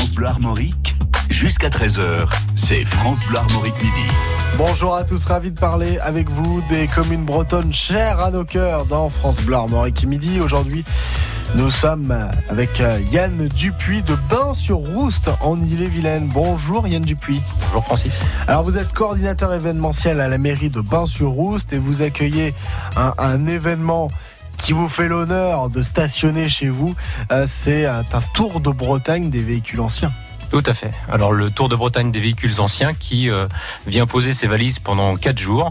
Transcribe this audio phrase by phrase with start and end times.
[0.00, 0.96] France Bleu Armorique,
[1.28, 4.00] jusqu'à 13h, c'est France Bleu Armorique Midi.
[4.56, 8.86] Bonjour à tous, ravi de parler avec vous des communes bretonnes chères à nos cœurs
[8.86, 10.40] dans France Bleu Armorique Midi.
[10.40, 10.84] Aujourd'hui,
[11.54, 12.16] nous sommes
[12.48, 16.30] avec euh, Yann Dupuis de Bain-sur-Rouste en Ille-et-Vilaine.
[16.32, 17.42] Bonjour Yann Dupuis.
[17.66, 18.18] Bonjour Francis.
[18.46, 22.54] Alors vous êtes coordinateur événementiel à la mairie de Bain-sur-Rouste et vous accueillez
[22.96, 24.08] un, un événement
[24.62, 26.94] qui vous fait l'honneur de stationner chez vous.
[27.32, 28.04] Euh, C'est un
[28.34, 30.12] tour de Bretagne des véhicules anciens.
[30.50, 30.92] Tout à fait.
[31.08, 33.46] Alors le Tour de Bretagne des véhicules anciens qui euh,
[33.86, 35.70] vient poser ses valises pendant 4 jours.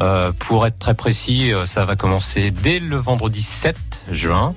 [0.00, 3.76] Euh, pour être très précis, euh, ça va commencer dès le vendredi 7
[4.12, 4.54] juin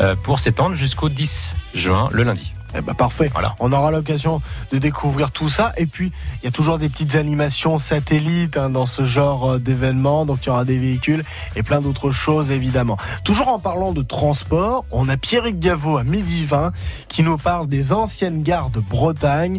[0.00, 2.52] euh, pour s'étendre jusqu'au 10 juin, le lundi.
[2.76, 3.30] Eh ben parfait.
[3.32, 3.54] Voilà.
[3.58, 5.72] On aura l'occasion de découvrir tout ça.
[5.76, 9.58] Et puis, il y a toujours des petites animations satellites hein, dans ce genre euh,
[9.58, 10.24] d'événement.
[10.24, 11.24] Donc, il y aura des véhicules
[11.56, 12.96] et plein d'autres choses, évidemment.
[13.24, 16.72] Toujours en parlant de transport, on a Pierrick Gaveau à midi 20
[17.08, 19.58] qui nous parle des anciennes gares de Bretagne.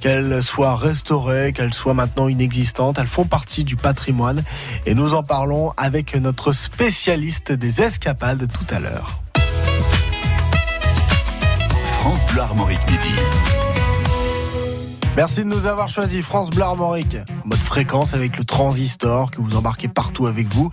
[0.00, 4.42] Qu'elles soient restaurées, qu'elles soient maintenant inexistantes, elles font partie du patrimoine.
[4.84, 9.21] Et nous en parlons avec notre spécialiste des escapades tout à l'heure.
[12.02, 13.14] France Bleu Armorique Midi.
[15.16, 17.16] Merci de nous avoir choisi France Bleu Armorique.
[17.44, 20.72] Mode fréquence avec le transistor que vous embarquez partout avec vous.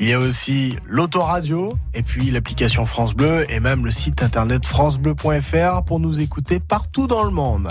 [0.00, 4.64] Il y a aussi l'autoradio et puis l'application France Bleu et même le site internet
[4.64, 7.68] francebleu.fr pour nous écouter partout dans le monde.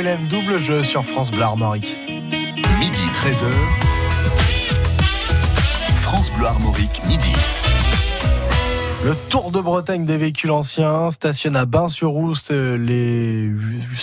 [0.00, 1.98] Willem, double jeu sur France Bleu Armorique.
[2.78, 3.44] Midi 13h.
[5.94, 7.34] France Bleu Armorique Midi.
[9.04, 13.46] Le Tour de Bretagne des véhicules anciens stationne à Bain-sur-Rouste euh, les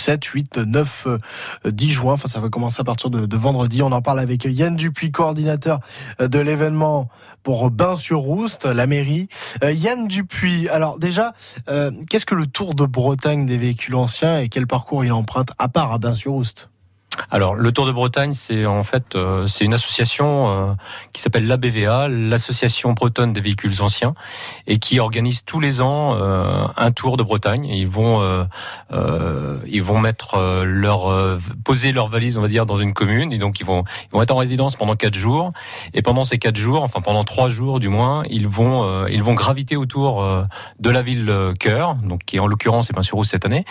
[0.08, 2.14] 7, 8, 9, euh, 10 juin.
[2.14, 3.82] Enfin, ça va commencer à partir de, vendredi.
[3.82, 5.80] On en parle avec Yann Dupuis, coordinateur
[6.22, 7.10] euh, de l'événement
[7.42, 9.28] pour Bain-sur-Rouste, la mairie.
[9.62, 11.34] Euh, Yann Dupuis, alors déjà,
[11.68, 15.50] euh, qu'est-ce que le Tour de Bretagne des véhicules anciens et quel parcours il emprunte
[15.58, 16.70] à part à Bain-sur-Rouste
[17.30, 20.72] Alors, le Tour de Bretagne, c'est en fait euh, c'est une association euh,
[21.12, 24.14] qui s'appelle l'ABVA, l'Association bretonne des véhicules anciens,
[24.66, 27.64] et qui organise tous les ans euh, un Tour de Bretagne.
[27.66, 28.44] Et ils vont euh,
[28.92, 31.08] euh, ils vont mettre euh, leur
[31.64, 34.22] poser leur valise, on va dire, dans une commune, et donc ils vont ils vont
[34.22, 35.52] être en résidence pendant quatre jours.
[35.94, 39.34] Et pendant ces quatre jours, enfin pendant trois jours du moins, ils vont ils vont
[39.34, 40.24] graviter autour
[40.78, 43.64] de la ville cœur, donc qui en l'occurrence est bien sûr cette année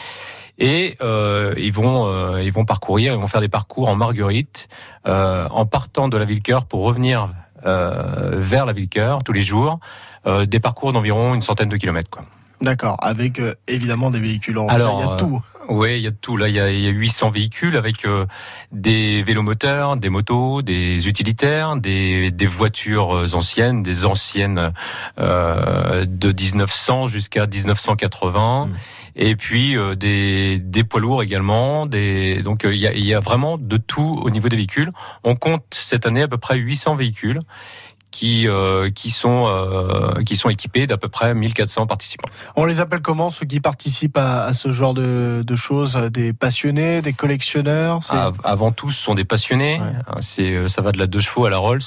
[0.59, 4.68] et euh, ils vont euh, ils vont parcourir, ils vont faire des parcours en marguerite
[5.07, 7.30] euh, en partant de la ville cœur pour revenir
[7.65, 9.80] euh, vers la ville cœur tous les jours,
[10.25, 12.24] euh, des parcours d'environ une centaine de kilomètres quoi.
[12.59, 15.42] D'accord, avec euh, évidemment des véhicules anciens, Alors, il y a euh, tout.
[15.69, 16.38] Oui, il y a tout.
[16.38, 18.25] Là, il y a, il y a 800 véhicules avec euh,
[18.71, 24.71] des vélomoteurs, des motos, des utilitaires, des, des voitures anciennes, des anciennes
[25.19, 28.65] euh, de 1900 jusqu'à 1980.
[28.65, 28.74] Mm.
[29.17, 31.85] Et puis euh, des, des poids lourds également.
[31.87, 34.91] Des, donc euh, il y, a, y a vraiment de tout au niveau des véhicules.
[35.23, 37.39] On compte cette année à peu près 800 véhicules
[38.12, 42.30] qui euh, qui sont euh, qui sont équipés d'à peu près 1400 participants.
[42.56, 45.95] On les appelle comment ceux qui participent à, à ce genre de, de choses?
[46.12, 48.00] Des passionnés, des collectionneurs?
[48.44, 49.80] Avant tout, ce sont des passionnés.
[49.80, 49.88] Ouais.
[50.07, 51.81] Hein, C'est euh, ça va de la deux chevaux à la Rolls.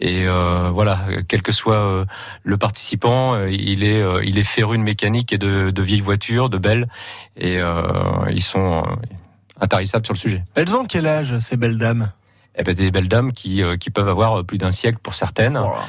[0.00, 2.04] Et euh, voilà, quel que soit euh,
[2.42, 6.00] le participant, euh, il est euh, il est féru de mécanique et de, de vieilles
[6.00, 6.88] voitures, de belles,
[7.36, 7.82] et euh,
[8.30, 8.94] ils sont euh,
[9.60, 10.44] intarissables sur le sujet.
[10.56, 12.10] Elles ont quel âge ces belles dames?
[12.56, 15.58] Et ben des belles dames qui euh, qui peuvent avoir plus d'un siècle pour certaines.
[15.58, 15.84] Voilà,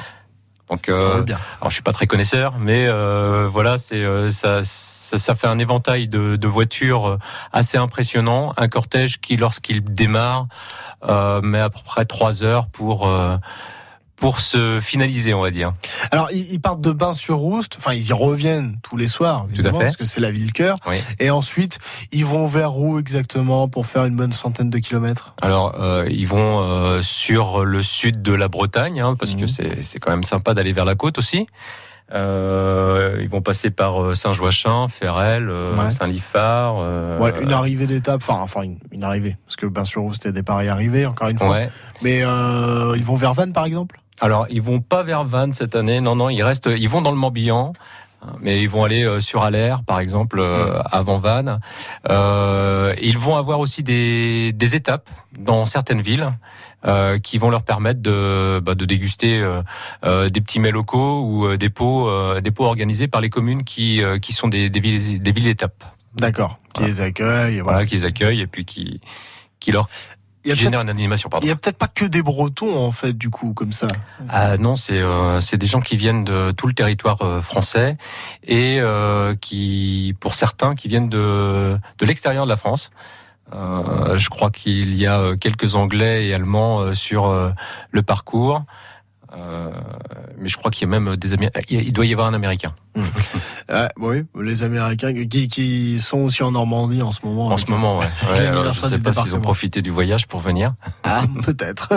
[0.68, 1.24] Donc ça euh,
[1.60, 5.46] alors je suis pas très connaisseur, mais euh, voilà, c'est euh, ça, ça ça fait
[5.46, 7.18] un éventail de, de voitures euh,
[7.52, 8.52] assez impressionnant.
[8.56, 10.48] Un cortège qui, lorsqu'il démarre,
[11.08, 13.36] euh, met à peu près trois heures pour euh,
[14.16, 15.72] pour se finaliser, on va dire.
[16.10, 19.84] Alors ils, partent de Bain-sur-Rouste, enfin ils y reviennent tous les soirs, évidemment, fait.
[19.84, 20.78] parce que c'est la ville cœur.
[20.86, 20.96] Oui.
[21.18, 21.78] Et ensuite
[22.12, 25.34] ils vont vers où exactement pour faire une bonne centaine de kilomètres?
[25.42, 29.40] Alors, euh, ils vont euh, sur le sud de la Bretagne, hein, parce Mhm.
[29.42, 31.46] que c'est c'est quand même sympa d'aller vers la côte aussi.
[32.12, 35.90] Euh, ils vont passer par euh, Saint-Joachim, Ferrel, euh, Ouais.
[35.90, 36.76] Saint-Liphard.
[36.78, 40.60] euh, Ouais, une arrivée d'étape, enfin, enfin une, une arrivée, parce que Bain-sur-Rouste est départ
[40.62, 41.50] et arrivée, encore une fois.
[41.50, 41.68] ouais.
[42.02, 43.98] Mais euh, ils vont vers Vannes par exemple?
[44.20, 46.00] Alors, ils vont pas vers Vannes cette année.
[46.00, 46.70] Non, non, ils restent.
[46.76, 47.72] Ils vont dans le Morbihan.
[48.22, 51.60] hein, Mais ils vont aller euh, sur Aller, par exemple, euh, avant Vannes.
[52.08, 55.08] Euh, ils vont avoir aussi des, des étapes
[55.38, 56.30] dans certaines villes
[56.86, 59.62] euh, qui vont leur permettre de, bah, de déguster euh,
[60.04, 63.64] euh, des petits mets locaux ou des pots, euh, des pots organisés par les communes
[63.64, 65.84] qui, euh, qui sont des, des villes, des villes d'étape.
[66.14, 66.88] D'accord, qui Voilà.
[66.94, 67.60] les accueillent.
[67.60, 67.78] Voilà.
[67.78, 69.00] Voilà, qui les accueillent et puis qui,
[69.60, 69.88] qui leur
[70.46, 71.28] Il y a peut-être génèrent une animation.
[71.28, 71.44] Pardon.
[71.44, 73.88] il y a peut-être pas que des Bretons en fait, du coup, comme ça.
[74.28, 77.96] Ah non, c'est euh, c'est des gens qui viennent de tout le territoire euh, français
[78.44, 82.90] et euh, qui, pour certains, qui viennent de de l'extérieur de la France.
[83.52, 87.52] Euh, je crois qu'il y a euh, quelques Anglais et Allemands sur
[87.90, 88.62] le parcours,
[89.34, 89.70] Euh,
[90.38, 91.60] mais je crois qu'il y a même des Américains.
[91.68, 92.74] Il doit y avoir un Américain
[93.68, 97.48] Ouais, oui, les Américains qui, qui sont aussi en Normandie en ce moment.
[97.48, 97.98] en ce moment.
[97.98, 98.06] Ouais.
[98.26, 100.74] Ouais, alors, je l'anniversaire sais pas s'ils ont profité du voyage pour venir.
[101.04, 101.92] Ah, peut-être.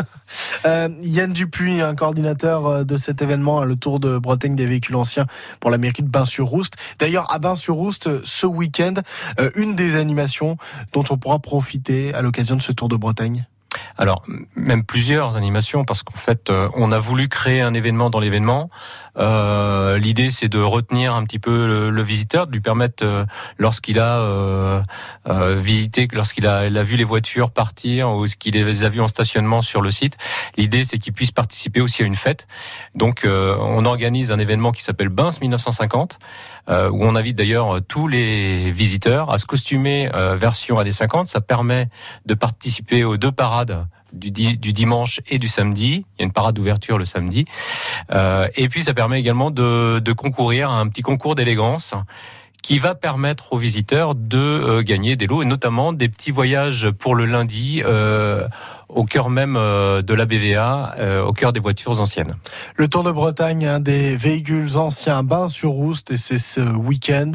[0.65, 4.95] Euh, Yann Dupuis, un coordinateur euh, de cet événement, le Tour de Bretagne des véhicules
[4.95, 5.25] anciens
[5.59, 6.73] pour la mairie de Bain-sur-Rouste.
[6.99, 8.95] D'ailleurs, à Bain-sur-Rouste, euh, ce week-end,
[9.55, 10.57] une des animations
[10.93, 13.47] dont on pourra profiter à l'occasion de ce Tour de Bretagne.
[13.97, 14.23] Alors,
[14.55, 18.69] même plusieurs animations, parce qu'en fait, euh, on a voulu créer un événement dans l'événement.
[19.17, 23.25] Euh, L'idée, c'est de retenir un petit peu le, visiteur, de lui permettre, euh,
[23.57, 24.81] lorsqu'il a euh,
[25.27, 29.07] euh, visité, lorsqu'il a, a vu les voitures partir ou qu'il les a vues en
[29.07, 30.17] stationnement sur le site,
[30.57, 32.47] l'idée, c'est qu'il puisse participer aussi à une fête.
[32.95, 36.17] Donc, euh, on organise un événement qui s'appelle Bins 1950,
[36.69, 40.91] euh, où on invite d'ailleurs euh, tous les visiteurs à se costumer euh, version années
[40.91, 41.27] 50.
[41.27, 41.87] Ça permet
[42.25, 46.05] de participer aux deux parades du, di- du dimanche et du samedi.
[46.17, 47.45] Il y a une parade d'ouverture le samedi.
[48.13, 51.93] Euh, et puis ça permet également de, de concourir à un petit concours d'élégance
[52.61, 56.89] qui va permettre aux visiteurs de euh, gagner des lots et notamment des petits voyages
[56.91, 58.45] pour le lundi euh,
[58.89, 62.35] au cœur même euh, de la BVA, euh, au cœur des voitures anciennes.
[62.75, 67.31] Le Tour de Bretagne, un des véhicules anciens Bain-sur-Rouste, et c'est ce week-end,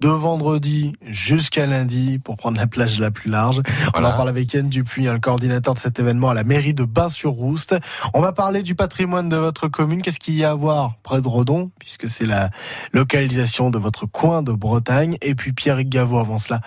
[0.00, 3.60] de vendredi jusqu'à lundi, pour prendre la plage la plus large.
[3.94, 6.74] On en parle avec Yann Dupuis, hein, le coordinateur de cet événement à la mairie
[6.74, 7.74] de Bain-sur-Rouste.
[8.14, 10.02] On va parler du patrimoine de votre commune.
[10.02, 12.50] Qu'est-ce qu'il y a à voir près de Redon, puisque c'est la
[12.92, 15.16] localisation de votre coin de Bretagne?
[15.20, 16.60] Et puis Pierre Gaveau avant cela,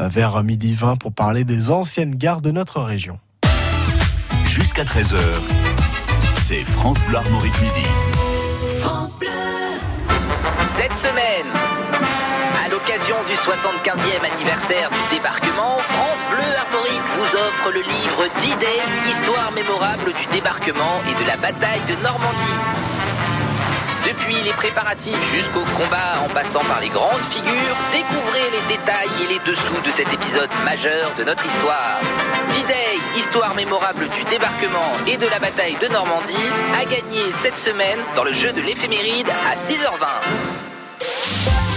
[0.00, 3.18] euh, vers midi 20, pour parler des anciennes gares de notre région.
[4.48, 5.18] Jusqu'à 13h,
[6.36, 7.86] c'est France Bleu Armorique Midi.
[8.80, 9.28] France Bleu.
[10.68, 11.46] Cette semaine,
[12.64, 18.80] à l'occasion du 75e anniversaire du débarquement, France Bleu Armorique vous offre le livre D-Day,
[19.08, 22.87] histoire mémorable du débarquement et de la bataille de Normandie.
[24.08, 29.34] Depuis les préparatifs jusqu'au combat en passant par les grandes figures, découvrez les détails et
[29.34, 32.00] les dessous de cet épisode majeur de notre histoire.
[32.48, 36.48] D-Day, histoire mémorable du débarquement et de la bataille de Normandie,
[36.80, 41.67] a gagné cette semaine dans le jeu de l'éphéméride à 6h20.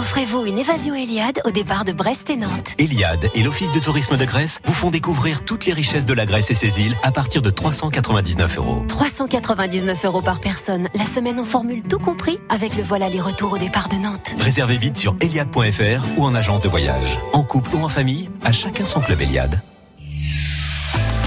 [0.00, 2.74] Offrez-vous une évasion Eliade au départ de Brest et Nantes.
[2.78, 6.24] Eliade et l'Office de tourisme de Grèce vous font découvrir toutes les richesses de la
[6.24, 8.82] Grèce et ses îles à partir de 399 euros.
[8.88, 13.58] 399 euros par personne, la semaine en formule tout compris, avec le vol aller-retour au
[13.58, 14.36] départ de Nantes.
[14.38, 17.18] Réservez vite sur eliade.fr ou en agence de voyage.
[17.34, 19.60] En couple ou en famille, à chacun son club Eliade.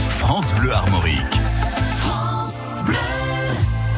[0.07, 1.21] France Bleu Armorique.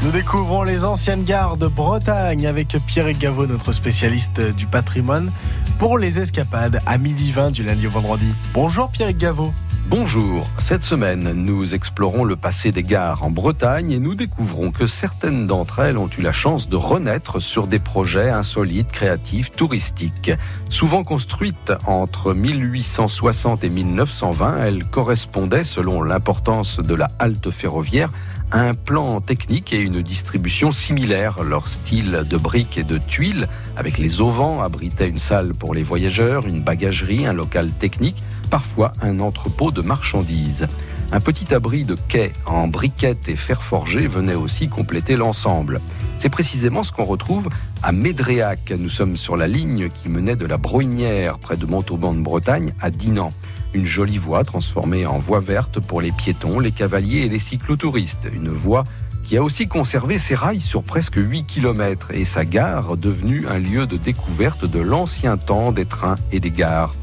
[0.06, 5.32] Nous découvrons les anciennes gares de Bretagne avec Pierre Gaveau, notre spécialiste du patrimoine,
[5.80, 8.32] pour les escapades à midi 20 du lundi au vendredi.
[8.54, 9.52] Bonjour Pierre Gaveau.
[9.88, 14.86] Bonjour, cette semaine nous explorons le passé des gares en Bretagne et nous découvrons que
[14.86, 20.32] certaines d'entre elles ont eu la chance de renaître sur des projets insolites, créatifs, touristiques.
[20.70, 28.10] Souvent construites entre 1860 et 1920, elles correspondaient, selon l'importance de la halte ferroviaire,
[28.52, 31.44] un plan technique et une distribution similaire.
[31.44, 35.84] Leur style de briques et de tuiles, avec les auvents, abritait une salle pour les
[35.84, 40.68] voyageurs, une bagagerie, un local technique, parfois un entrepôt de marchandises.
[41.12, 45.80] Un petit abri de quai en briquettes et fer forgé venait aussi compléter l'ensemble.
[46.18, 47.50] C'est précisément ce qu'on retrouve
[47.84, 48.74] à Médréac.
[48.78, 52.74] Nous sommes sur la ligne qui menait de la Broynière, près de Montauban de Bretagne,
[52.82, 53.32] à Dinan.
[53.76, 58.26] Une jolie voie transformée en voie verte pour les piétons, les cavaliers et les cyclotouristes.
[58.34, 58.86] Une voie
[59.26, 63.60] qui a aussi conservé ses rails sur presque 8 km et sa gare devenue un
[63.60, 66.96] lieu de découverte de l'ancien temps des trains et des gares.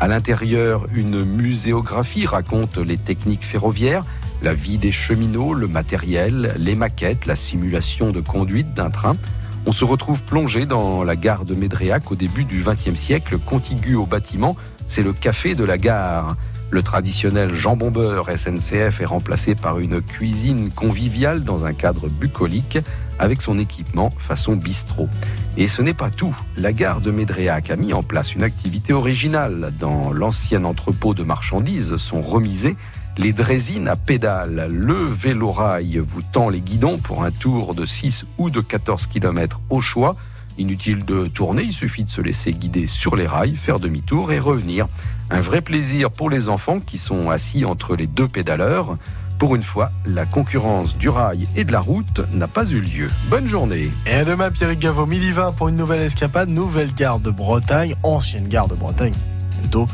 [0.00, 4.04] À l'intérieur, une muséographie raconte les techniques ferroviaires,
[4.42, 9.16] la vie des cheminots, le matériel, les maquettes, la simulation de conduite d'un train.
[9.64, 13.94] On se retrouve plongé dans la gare de Médréac au début du XXe siècle, contigu
[13.94, 14.56] au bâtiment,
[14.86, 16.36] c'est le café de la gare.
[16.70, 22.78] Le traditionnel jambon beurre SNCF est remplacé par une cuisine conviviale dans un cadre bucolique
[23.18, 25.08] avec son équipement façon bistrot.
[25.56, 26.36] Et ce n'est pas tout.
[26.56, 29.72] La gare de Médréac a mis en place une activité originale.
[29.78, 32.76] Dans l'ancien entrepôt de marchandises sont remisées
[33.18, 34.68] les drésines à pédales.
[34.70, 39.60] Le vélorail vous tend les guidons pour un tour de 6 ou de 14 km
[39.70, 40.16] au choix.
[40.58, 44.38] Inutile de tourner, il suffit de se laisser guider sur les rails, faire demi-tour et
[44.38, 44.86] revenir.
[45.30, 48.96] Un vrai plaisir pour les enfants qui sont assis entre les deux pédaleurs.
[49.38, 53.10] Pour une fois, la concurrence du rail et de la route n'a pas eu lieu.
[53.28, 53.90] Bonne journée.
[54.06, 57.94] Et à demain Pierre Gaveau, midi 20 pour une nouvelle escapade, nouvelle gare de Bretagne,
[58.02, 59.12] ancienne gare de Bretagne
[59.56, 59.86] plutôt,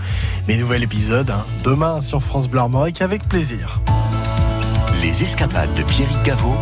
[0.49, 3.81] mais nouvel épisode hein, demain sur France Bleu Armorique avec plaisir.
[5.01, 6.55] Les escapades de Pierrick Gaveau,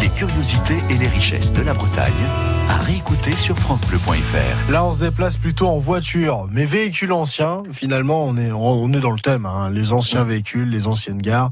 [0.00, 2.12] les curiosités et les richesses de la Bretagne,
[2.68, 4.70] à réécouter sur francebleu.fr.
[4.70, 7.62] Là, on se déplace plutôt en voiture, mais véhicules anciens.
[7.72, 11.50] Finalement, on est on est dans le thème, hein, les anciens véhicules, les anciennes gares.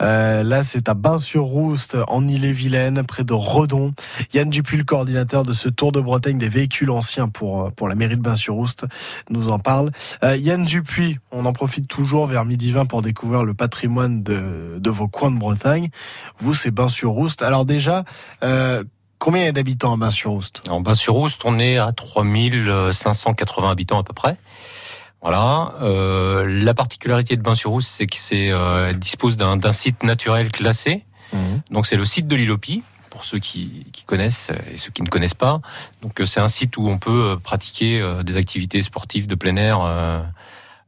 [0.00, 3.92] Euh, là, c'est à Bain-sur-Rouste, en Ille-et-Vilaine, près de Redon.
[4.34, 7.94] Yann Dupuis, le coordinateur de ce Tour de Bretagne des véhicules anciens pour pour la
[7.94, 8.86] mairie de Bain-sur-Rouste,
[9.30, 9.90] nous en parle.
[10.22, 14.78] Euh, Yann Dupuis, on en profite toujours vers midi 20 pour découvrir le patrimoine de
[14.78, 15.88] de vos coins de Bretagne.
[16.38, 17.42] Vous, c'est Bain-sur-Rouste.
[17.42, 18.04] Alors déjà.
[18.42, 18.84] Euh,
[19.20, 24.36] Combien d'habitants à Bain-sur-Rouste En Bain-sur-Rouste, on est à 3580 habitants à peu près.
[25.20, 25.74] Voilà.
[25.82, 31.04] Euh, la particularité de Bain-sur-Rouste, c'est que c'est euh, dispose d'un site naturel classé.
[31.34, 31.60] Mhm.
[31.70, 35.08] Donc c'est le site de l'Ilopi pour ceux qui, qui connaissent et ceux qui ne
[35.08, 35.60] connaissent pas.
[36.00, 39.34] Donc euh, c'est un site où on peut euh, pratiquer euh, des activités sportives de
[39.34, 40.22] plein air euh,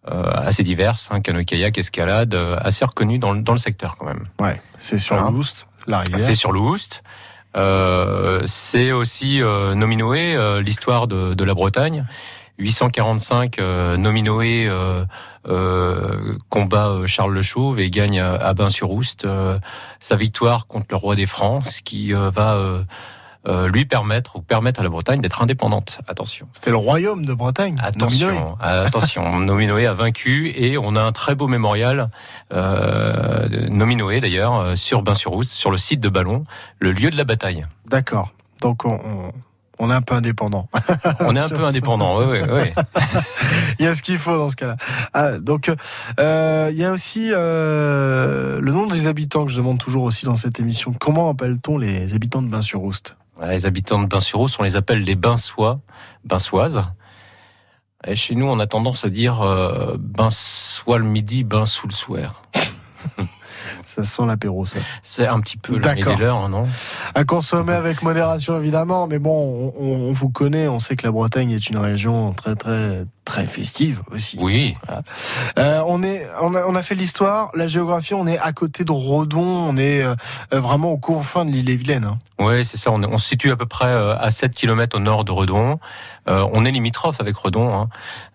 [0.07, 4.25] assez diverses, hein, canoë-kayak, escalade, euh, assez reconnues dans, le- dans le secteur quand même.
[4.41, 5.31] Ouais, c'est sur Voilà.
[5.31, 6.19] l'Oust, la rivière.
[6.19, 7.03] C'est sur l'Oust.
[7.56, 12.06] Euh, c'est aussi euh, Nominoé, euh, l'histoire de, de la Bretagne.
[12.59, 14.71] 845 euh, Nominoé
[16.49, 19.26] combat Charles le Chauve et gagne à, Bain-sur-Oust
[19.99, 22.85] sa victoire contre le roi des Francs, qui va
[23.46, 26.00] euh, euh, lui permettre ou permettre à la Bretagne d'être indépendante.
[26.08, 26.46] Attention.
[26.52, 27.76] C'était le royaume de Bretagne.
[27.96, 28.30] Nominoé.
[28.30, 32.11] Attention, attention, Nominoé a vaincu et on a un très beau mémorial,
[32.52, 36.44] euh, Nominoé d'ailleurs, euh, sur Bain-sur-Oust, sur le site de Ballon,
[36.78, 37.64] le lieu de la bataille.
[37.87, 38.30] D'accord.
[38.61, 39.32] Donc on, on,
[39.78, 40.68] on est un peu indépendant.
[41.20, 42.82] On est un peu indépendant, oui, oui, oui.
[43.80, 44.76] il y a ce qu'il faut dans ce cas-là.
[45.12, 45.70] Ah, donc
[46.20, 50.25] euh, il y a aussi euh, le nom des habitants que je demande toujours aussi
[50.25, 50.94] dans cette émission.
[50.99, 55.81] Comment appelle-t-on les habitants de Bain-sur-Rouste Les habitants de Bain-sur-Rousse, on les appelle les Bainsois,
[56.25, 56.83] Bainsoises.
[58.07, 61.87] Et chez nous, on a tendance à dire euh, bain soit le midi, bain sous
[61.87, 62.43] le soir.
[63.87, 64.79] Ça sent l'apéro, ça.
[65.03, 66.67] C'est un petit peu l'heure, hein, non?
[67.15, 69.07] À consommer avec modération, évidemment.
[69.07, 70.67] Mais bon, on, on vous connaît.
[70.69, 74.37] On sait que la Bretagne est une région très, très, très festive aussi.
[74.39, 74.75] Oui.
[75.59, 78.12] Euh, on est, on a, on a fait l'histoire, la géographie.
[78.12, 79.41] On est à côté de Redon.
[79.71, 80.15] On est euh,
[80.53, 82.05] vraiment aux confins de l'île-et-Vilaine.
[82.05, 82.19] hein.
[82.39, 82.91] Oui, c'est ça.
[82.93, 85.33] On, est- on se situe à peu près euh, à 7 km au nord de
[85.33, 85.79] Redon.
[86.29, 87.73] Euh, on est limitrophe avec Redon.
[87.75, 87.89] Hein.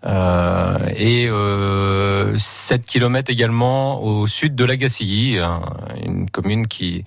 [0.06, 5.62] Euh, et euh, 7 km également au sud de Lagacilly, hein,
[6.04, 7.06] une commune qui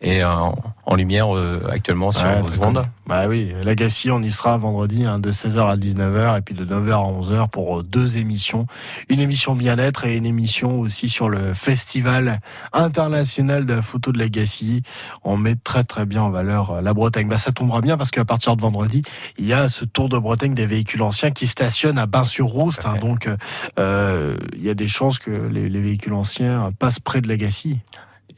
[0.00, 2.86] est en, en lumière euh, actuellement sur Ouais, vos ondes.
[3.06, 6.64] Bah oui, Lagacy, on y sera vendredi hein, de 16h à 19h et puis de
[6.64, 8.66] 9h à 11h pour euh, deux émissions.
[9.08, 12.40] Une émission bien-être et une émission aussi sur le Festival
[12.72, 14.82] international de la photo de Lagacy.
[15.24, 17.28] On met très très bien en valeur euh, la Bretagne.
[17.28, 19.02] Bah ça tombera bien parce qu'à partir de vendredi,
[19.38, 22.86] il y a ce Tour de Bretagne des véhicules anciens qui stationnent à Bain-sur-Rouste.
[22.86, 22.96] hein.
[23.00, 23.36] donc euh,
[23.78, 27.80] euh, il y a des chances que les, les véhicules anciens passent près de Lagacy.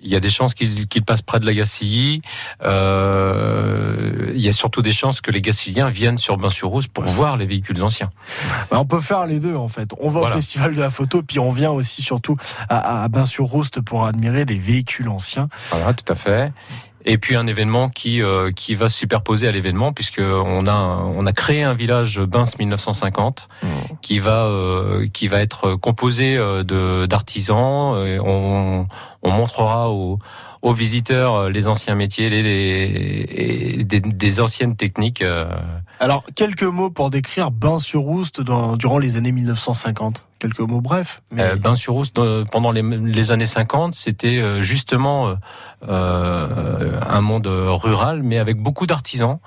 [0.02, 2.22] Il y a des chances qu'il qu'il passe près de la Gacilly.
[2.62, 7.36] Euh, il y a surtout des chances que les Gacilliens viennent sur Bain-sur-Rousse pour voir
[7.36, 8.10] les véhicules anciens.
[8.70, 9.90] Bah, on peut faire les deux en fait.
[10.00, 10.34] On va Voilà.
[10.36, 12.36] au festival de la photo, puis on vient aussi surtout
[12.68, 15.48] à, à Bain-sur-Rouste pour admirer des véhicules anciens.
[15.70, 16.52] Voilà, tout à fait.
[17.04, 20.74] Et puis un événement qui euh, qui va se superposer à l'événement puisque on a
[21.16, 23.48] on a créé un village Bins 1950
[24.02, 27.94] qui va euh, qui va être composé euh, de d'artisans.
[28.24, 28.86] On
[29.22, 30.18] on montrera aux
[30.62, 35.22] aux visiteurs euh, les anciens métiers, les, les et des, des anciennes techniques.
[35.22, 35.46] euh,
[36.00, 40.22] Alors, quelques mots pour décrire Bain-sur-Rouste dans- durant les années 1950.
[40.40, 41.22] Quelques mots brefs.
[41.30, 41.42] Mais...
[41.42, 45.34] Euh, Bain-sur-Rousse, dans- pendant les, années 50, c'était euh, justement euh,
[45.88, 49.38] euh, un monde rural, mais avec beaucoup d'artisans.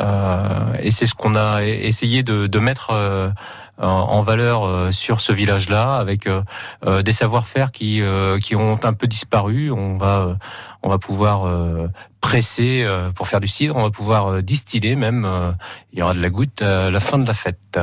[0.00, 3.30] Euh, et c'est ce qu'on a essayé de, de mettre euh,
[3.78, 6.42] en- en valeur euh, sur ce village-là, avec euh,
[6.86, 9.70] euh, des savoir-faire qui, euh, qui ont un peu disparu.
[9.72, 10.34] On va, euh,
[10.82, 11.88] on va pouvoir euh,
[12.20, 15.24] presser euh, pour faire du cidre, on va pouvoir euh, distiller même.
[15.24, 15.52] euh,
[15.92, 17.78] il y aura de la goutte à la fin de la fête.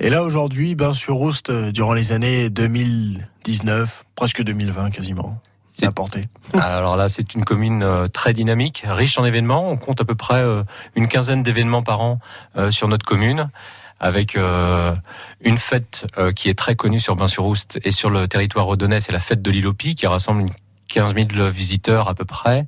[0.00, 6.28] Et là, aujourd'hui, Bain-sur-Rouste, euh, durant les années 2019, presque 2020 quasiment, c'est C'est- apporté.
[6.54, 9.68] Alors là, c'est une commune euh, très dynamique, riche en événements.
[9.70, 10.62] On compte à peu près euh,
[10.96, 12.18] une quinzaine d'événements par an
[12.56, 13.48] euh, sur notre commune,
[14.00, 14.94] avec euh,
[15.40, 19.12] une fête euh, qui est très connue sur Bain-sur-Rouste et sur le territoire redonnais, c'est
[19.12, 20.50] la fête de Pies, qui rassemble une
[20.88, 22.66] 15 000 visiteurs à peu près.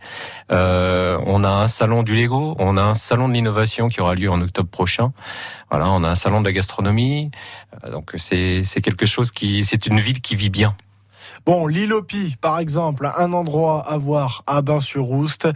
[0.52, 4.14] Euh, on a un salon du Lego, on a un salon de l'innovation qui aura
[4.14, 5.12] lieu en octobre prochain.
[5.70, 7.30] Voilà, on a un salon de la gastronomie.
[7.84, 10.76] Euh, donc c'est quelque chose qui, c'est une ville qui vit bien.
[11.46, 11.66] Bon,
[12.06, 15.48] Pies, par exemple, un endroit à voir à Bain-sur-Rouste.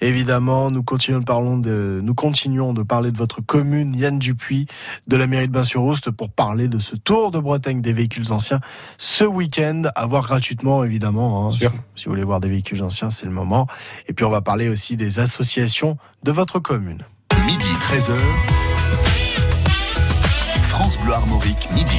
[0.00, 4.66] Évidemment, nous continuons, de parlons de, nous continuons de parler de votre commune, Yann Dupuis,
[5.06, 8.60] de la mairie de Bain-sur-Rouste, pour parler de ce tour de Bretagne des véhicules anciens
[8.98, 11.46] ce week-end, à voir gratuitement, évidemment.
[11.46, 11.50] hein.
[11.50, 11.60] Si,
[11.96, 13.66] si vous voulez voir des véhicules anciens, c'est le moment.
[14.08, 17.04] Et puis, on va parler aussi des associations de votre commune.
[17.46, 18.12] Midi 13h.
[20.62, 21.98] France Bleu Armorique, midi.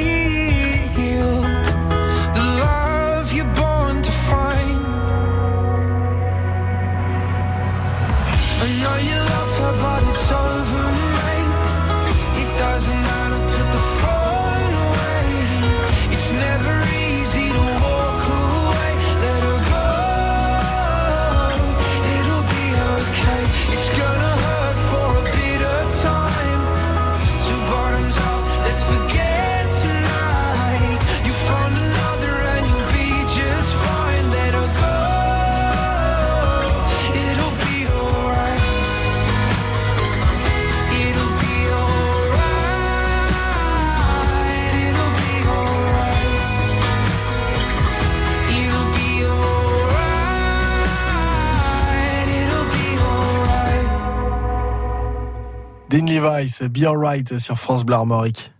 [56.59, 58.51] Levi's, Be Alright sur France Bleu Armorique.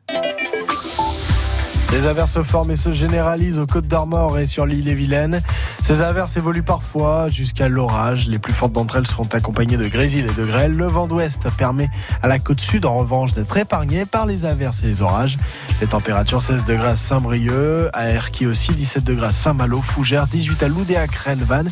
[1.91, 5.41] Les averses se forment et se généralisent aux Côtes d'Armor et sur l'île et Vilaine.
[5.81, 8.29] Ces averses évoluent parfois jusqu'à l'orage.
[8.29, 10.73] Les plus fortes d'entre elles seront accompagnées de grésil et de grêle.
[10.73, 11.89] Le vent d'ouest permet
[12.23, 15.35] à la côte sud, en revanche, d'être épargnée par les averses et les orages.
[15.81, 20.63] Les températures 16 degrés à Saint-Brieuc, à Erquy aussi, 17 degrés à Saint-Malo, Fougères, 18
[20.63, 21.69] à Loudéac, Rennes, Vannes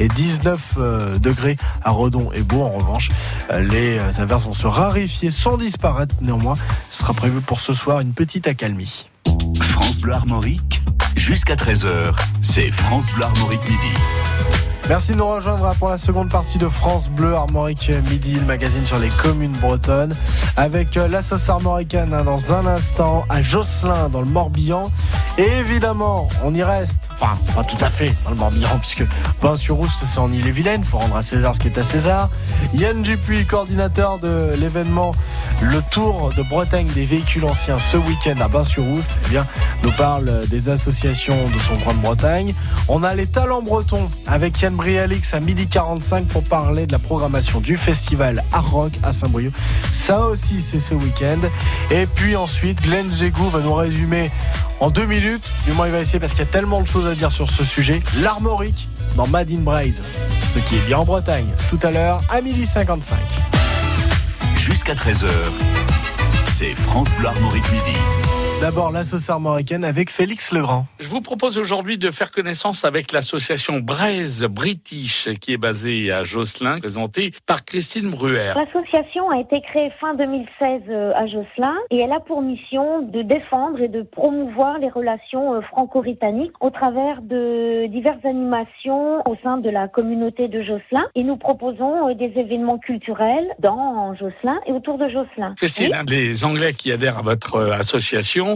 [0.00, 2.62] et 19 euh, degrés à Redon et Beau.
[2.62, 3.08] En revanche,
[3.50, 6.56] euh, les averses vont se raréfier sans disparaître néanmoins.
[6.90, 9.06] Ce sera prévu pour ce soir une petite accalmie.
[9.60, 10.82] France Bleu Armorique,
[11.16, 13.92] jusqu'à 13h, c'est France Bleu Armorique midi.
[14.92, 18.84] Merci de nous rejoindre pour la seconde partie de France Bleu Armorique Midi, le magazine
[18.84, 20.14] sur les communes bretonnes,
[20.54, 24.82] avec euh, la sauce armoricaine hein, dans un instant, à Josselin dans le Morbihan.
[25.38, 29.06] Et évidemment, on y reste, enfin pas tout à fait dans le Morbihan, puisque
[29.40, 32.28] Vin sur Rouste c'est en Ille-et-Vilaine, faut rendre à César ce qui est à César.
[32.74, 35.12] Yann Dupuis, coordinateur de l'événement
[35.62, 39.46] Le Tour de Bretagne des véhicules anciens ce week-end à Bain-sur-Rouste, eh bien,
[39.84, 42.52] nous parle des associations de son coin de Bretagne.
[42.88, 46.98] On a les talents bretons avec Yann Brialix à midi 45 pour parler de la
[46.98, 49.52] programmation du festival Art Rock à Saint-Brieuc.
[49.92, 51.38] Ça aussi, c'est ce week-end.
[51.92, 54.32] Et puis ensuite, Glenn Jégou va nous résumer
[54.80, 57.06] en deux minutes, du moins il va essayer parce qu'il y a tellement de choses
[57.06, 60.02] à dire sur ce sujet, l'armorique dans Mad in Braise,
[60.52, 61.46] ce qui est bien en Bretagne.
[61.70, 63.16] Tout à l'heure, à midi 55.
[64.56, 65.28] Jusqu'à 13h,
[66.58, 67.96] c'est France Bleu Armorique midi.
[68.62, 70.86] D'abord, la sauce armoricaine avec Félix Legrand.
[71.00, 76.22] Je vous propose aujourd'hui de faire connaissance avec l'association Braise British qui est basée à
[76.22, 78.52] Josselin, présentée par Christine Bruer.
[78.54, 83.22] L'association a été créée fin 2016 euh, à Josselin et elle a pour mission de
[83.22, 89.56] défendre et de promouvoir les relations euh, franco-britanniques au travers de diverses animations au sein
[89.56, 91.08] de la communauté de Josselin.
[91.16, 95.56] Et nous proposons euh, des événements culturels dans Josselin et autour de Josselin.
[95.56, 96.14] Christine, Oui.
[96.14, 97.72] les Anglais qui adhèrent à votre euh,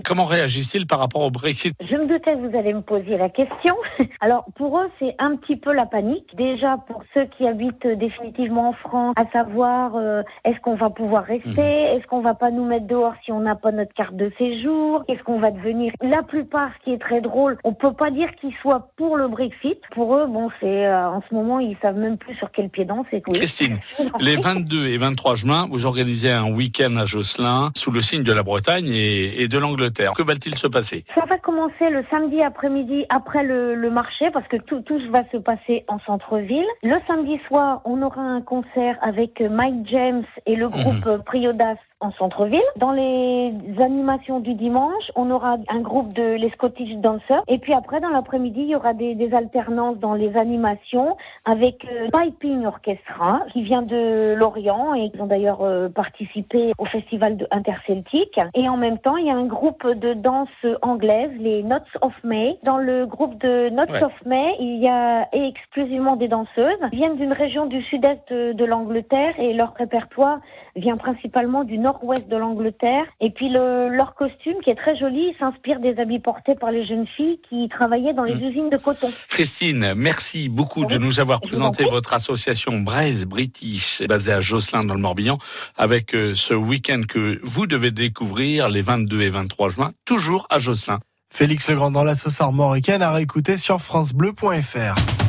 [0.03, 1.75] comment réagissent-ils par rapport au Brexit?
[1.81, 3.75] Je me doutais que vous allez me poser la question.
[4.21, 6.35] Alors, pour eux, c'est un petit peu la panique.
[6.37, 11.25] Déjà, pour ceux qui habitent définitivement en France, à savoir, euh, est-ce qu'on va pouvoir
[11.25, 11.61] rester?
[11.61, 15.05] Est-ce qu'on va pas nous mettre dehors si on n'a pas notre carte de séjour?
[15.07, 18.29] Qu'est-ce qu'on va devenir La plupart, ce qui est très drôle, on peut pas dire
[18.41, 19.79] qu'ils soient pour le Brexit.
[19.93, 22.85] Pour eux, bon, c'est euh, en ce moment, ils savent même plus sur quel pied
[22.85, 23.23] danser.
[23.27, 23.35] Oui.
[23.35, 23.79] Christine,
[24.21, 28.33] les 22 et 23 juin, vous organisez un week-end à Josselin sous le signe de
[28.33, 29.86] la Bretagne et, et de l'Angleterre.
[30.15, 31.05] Que va-t-il se passer?
[31.15, 35.21] Ça va commencer le samedi après-midi après le, le marché parce que tout, tout va
[35.33, 36.67] se passer en centre-ville.
[36.83, 41.77] Le samedi soir, on aura un concert avec Mike James et le groupe euh, Priodas
[42.01, 42.61] en centre-ville.
[42.77, 47.43] Dans les animations du dimanche, on aura un groupe de les Scottish Dancers.
[47.49, 51.87] Et puis après, dans l'après-midi, il y aura des, des alternances dans les animations avec
[51.87, 57.37] euh, Piping Orchestra qui vient de Lorient et qui ont d'ailleurs euh, participé au festival
[57.37, 58.39] de Interceltique.
[58.55, 60.49] Et en même temps, il y a un groupe de danse
[60.83, 62.59] anglaise, les Notes of May.
[62.63, 64.03] Dans le groupe de Notes Ouais.
[64.03, 66.77] of May, il y a exclusivement des danseuses.
[66.93, 70.41] Ils viennent d'une région du sud-est de, de l'Angleterre et leur répertoire
[70.77, 73.05] vient principalement du nord-ouest de l'Angleterre.
[73.21, 76.87] Et puis le, leur costume, qui est très joli, s'inspire des habits portés par les
[76.87, 78.45] jeunes filles qui travaillaient dans les Mm.
[78.49, 79.11] usines de coton.
[79.29, 84.85] Christine, merci beaucoup de nous avoir je présenté votre association Braise British, basée à Josselin
[84.85, 85.39] dans le Morbihan,
[85.77, 90.59] avec euh, ce week-end que vous devez découvrir les 22 et 23 juin, toujours à
[90.59, 90.99] Josselin.
[91.31, 95.26] Félix Legrand dans la sauce armoricaine à réécouter sur FranceBleu.fr.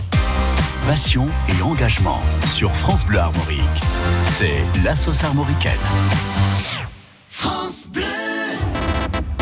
[0.88, 3.60] passion et engagement sur France Bleu Armorique.
[4.24, 5.74] C'est la sauce armoricaine.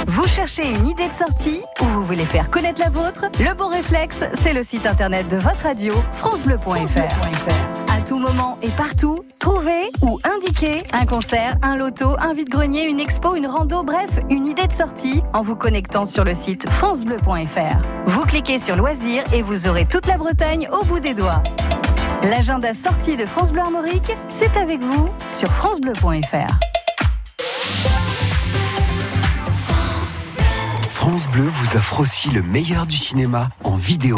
[0.08, 3.26] Vous cherchez une idée de sortie ou vous voulez faire connaître la vôtre?
[3.40, 7.65] Le bon réflexe, c'est le site internet de votre radio, francebleu.fr.
[8.06, 13.36] Tout moment et partout, trouvez ou indiquez un concert, un loto, un vide-grenier, une expo,
[13.36, 17.78] une rando, bref, une idée de sortie en vous connectant sur le site francebleu.fr.
[18.06, 21.42] Vous cliquez sur loisirs et vous aurez toute la Bretagne au bout des doigts.
[22.22, 26.60] L'agenda sortie de France Bleu Armorique, c'est avec vous sur francebleu.fr.
[30.92, 34.18] France Bleu vous offre aussi le meilleur du cinéma en vidéo.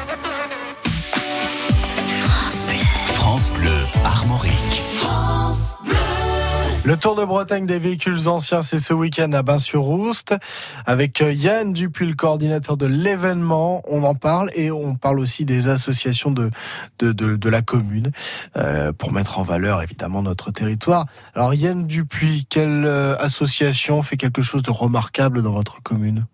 [4.03, 4.83] Armorique.
[6.83, 10.35] Le Tour de Bretagne des véhicules anciens, c'est ce week-end à Bain-sur-Rouste
[10.85, 13.83] avec euh, Yann Dupuis, le coordinateur de l'événement.
[13.87, 16.51] On en parle et on parle aussi des associations de,
[16.99, 18.11] de la commune
[18.57, 21.05] euh, pour mettre en valeur évidemment notre territoire.
[21.33, 26.25] Alors Yann Dupuis, quelle euh, association fait quelque chose de remarquable dans votre commune?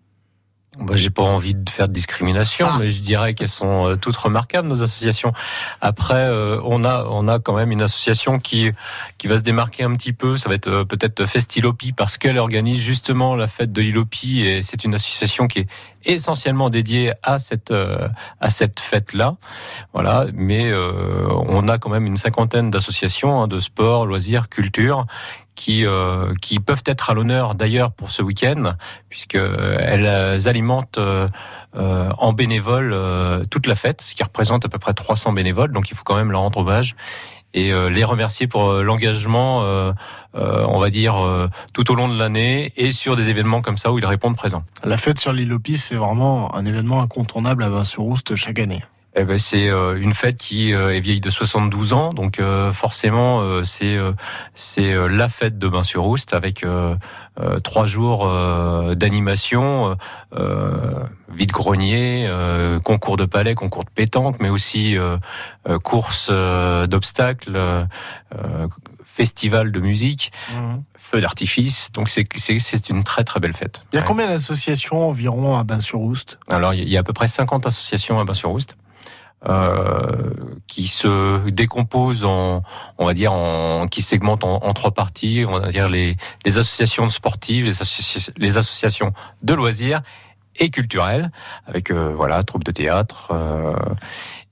[0.80, 4.16] Bah, j'ai pas envie de faire de discrimination, mais je dirais qu'elles sont euh, toutes
[4.16, 5.32] remarquables nos associations.
[5.80, 8.70] Après, euh, on a on a quand même une association qui
[9.18, 10.36] qui va se démarquer un petit peu.
[10.36, 14.62] Ça va être euh, peut-être Festilopi parce qu'elle organise justement la fête de l'Ilopi et
[14.62, 15.68] c'est une association qui est
[16.08, 18.08] essentiellement dédiée à cette euh,
[18.40, 19.36] à cette fête là.
[19.92, 25.06] Voilà, mais euh, on a quand même une cinquantaine d'associations hein, de sport, loisirs, culture
[25.54, 28.74] qui euh, qui peuvent être à l'honneur d'ailleurs pour ce week-end
[29.08, 31.28] puisque elles alimentent euh,
[31.76, 35.70] euh, en bénévole euh, toute la fête, ce qui représente à peu près 300 bénévoles.
[35.70, 36.96] Donc il faut quand même leur rendre hommage
[37.54, 39.92] et euh, les remercier pour euh, l'engagement, euh,
[40.34, 41.16] on va dire
[41.72, 44.62] tout au long de l'année et sur des événements comme ça où ils répondent présents.
[44.84, 48.82] La fête sur l'île Opis, c'est vraiment un événement incontournable à Bain-sur-Rouste chaque année.
[49.20, 52.72] Eh ben, c'est euh, une fête qui euh, est vieille de 72 ans, donc euh,
[52.72, 54.12] forcément euh, c'est euh,
[54.54, 56.94] c'est euh, la fête de Bain-sur-Rouste avec euh,
[57.40, 59.96] euh, trois jours euh, d'animation,
[60.36, 65.16] euh, vide-grenier, euh, concours de palais, concours de pétanque, mais aussi euh,
[65.68, 67.86] euh, course euh, d'obstacles,
[69.04, 70.30] festival de musique,
[70.96, 71.90] feu d'artifice.
[71.92, 73.82] Donc c'est c'est c'est une très très belle fête.
[73.92, 74.06] Il y a Ouais.
[74.06, 78.24] combien d'associations environ à Bain-sur-Rouste Alors, il y a à peu près 50 associations à
[78.24, 78.76] Bain-sur-Rouste.
[79.46, 80.32] Euh,
[80.66, 82.64] qui se décomposent en,
[82.98, 85.44] on va dire, en, qui segmentent en, en trois parties.
[85.48, 90.02] On va dire les, les associations sportives, les, les associations de loisirs
[90.56, 91.30] et culturelles,
[91.66, 93.76] avec euh, voilà troupes de théâtre, euh,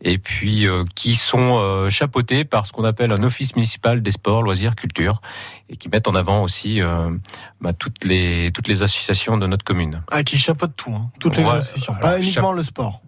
[0.00, 4.12] et puis euh, qui sont euh, chapeautées par ce qu'on appelle un office municipal des
[4.12, 5.20] sports, loisirs, culture,
[5.68, 7.10] et qui mettent en avant aussi euh,
[7.60, 10.02] bah, toutes les toutes les associations de notre commune.
[10.12, 11.10] Ah, qui chapeaute tout, hein.
[11.18, 13.00] toutes les associations, pas uniquement le sport.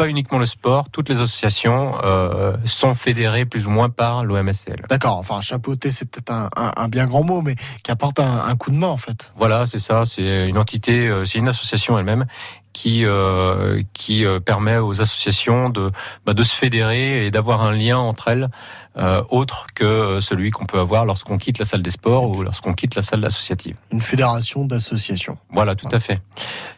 [0.00, 4.86] Pas uniquement le sport, toutes les associations euh, sont fédérées plus ou moins par l'OMSL.
[4.88, 8.44] D'accord, enfin chapeauter c'est peut-être un, un- un bien grand mot, mais qui apporte un,
[8.46, 9.30] un coup de main en fait.
[9.36, 12.24] Voilà, c'est ça, c'est une entité, euh, c'est une association elle-même
[12.72, 15.90] qui euh, qui permet aux associations de
[16.24, 18.48] bah, de se fédérer et d'avoir un lien entre elles
[18.96, 22.42] euh, autre que euh, celui qu'on peut avoir lorsqu'on quitte la salle des sports ou
[22.42, 23.76] lorsqu'on quitte la salle associative.
[23.92, 25.38] Une fédération d'associations.
[25.52, 26.20] Voilà, tout à fait.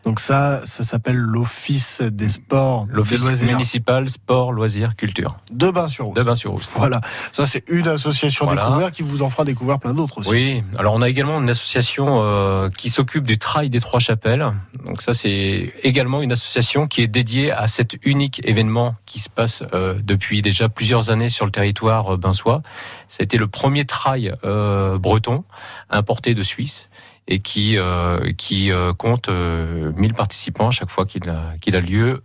[0.04, 6.16] Donc ça, ça s'appelle l'Office des sports, L'office municipal sport loisirs culture de Bain-sur-Rouste.
[6.16, 6.72] de Bain-sur-Rouste.
[6.76, 7.00] Voilà,
[7.32, 8.66] ça c'est une association Voilà.
[8.66, 10.30] découverte qui vous en fera découvrir plein d'autres aussi.
[10.30, 14.52] Oui, alors on a également une association euh, qui s'occupe du trail des Trois Chapelles.
[14.84, 19.28] Donc ça, c'est également une association qui est dédiée à cet unique événement qui se
[19.28, 22.62] passe euh, depuis déjà plusieurs années sur le territoire bensois.
[23.08, 25.44] Ça a été le premier trail euh, breton
[25.90, 26.88] importé de Suisse
[27.28, 32.22] et qui euh, qui euh, compte euh, 1000 participants à chaque fois qu'il a, lieu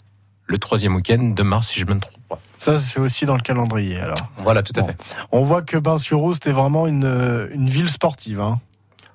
[0.49, 2.39] le troisième week-end de mars, si je me trompe pas.
[2.57, 4.17] Ça c'est aussi dans le calendrier alors.
[4.37, 4.87] Voilà, tout à Bon.
[4.87, 4.97] fait.
[5.31, 8.39] On voit que Bain-sur-Rouste est vraiment une, une ville sportive.
[8.41, 8.59] Hein.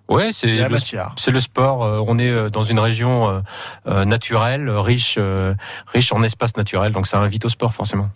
[0.09, 0.77] Ouais, c'est le,
[1.17, 1.83] c'est le sport.
[1.85, 3.43] euh, On est euh, dans une région
[3.87, 5.55] euh, naturelle, riche, euh,
[5.87, 8.11] riche en espace naturel, donc ça invite au sport forcément.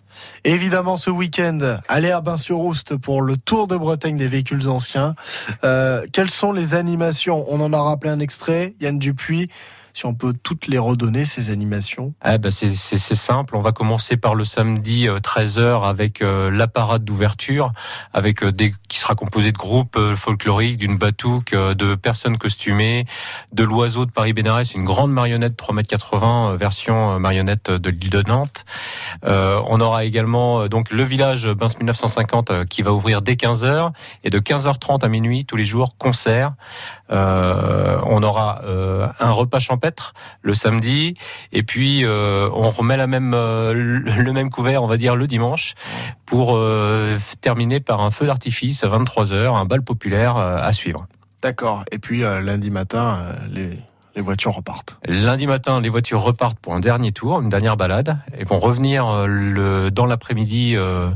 [0.44, 5.14] Évidemment, ce week-end, allez à Bain-sur-Rouste pour le Tour de Bretagne des véhicules anciens.
[5.62, 7.44] Quelles sont les animations?
[7.48, 9.48] On en a rappelé un extrait, Yann Dupuis.
[9.96, 12.12] Si on peut toutes les redonner, ces animations.
[12.22, 13.56] Eh ben c'est simple.
[13.56, 17.72] On va commencer par le samedi euh, 13h avec euh, la parade d'ouverture,
[18.12, 22.36] avec euh, des qui sera composé de groupes euh, folkloriques, d'une batouque, euh, de personnes
[22.36, 23.06] costumées,
[23.52, 27.88] de l'oiseau de Paris Bénarès, une grande marionnette 3,80 m euh, version euh, marionnette de
[27.88, 28.66] l'île de Nantes.
[29.24, 33.34] Euh, on aura également euh, donc le village Bins 1950 euh, qui va ouvrir dès
[33.34, 33.92] 15h
[34.24, 36.52] et de 15h30 à minuit tous les jours concert.
[37.10, 41.14] Euh, on aura euh, un repas champêtre le samedi
[41.52, 45.74] et puis euh, on remet la même le même couvert on va dire le dimanche
[46.24, 46.58] pour
[47.40, 51.06] terminer par un feu d'artifice à 23h un bal populaire à suivre.
[51.42, 51.84] D'accord.
[51.92, 53.78] Et puis lundi matin, les,
[54.16, 54.98] les voitures repartent.
[55.06, 59.06] Lundi matin, les voitures repartent pour un dernier tour, une dernière balade, et vont revenir
[59.06, 61.10] euh, le, dans l'après-midi euh,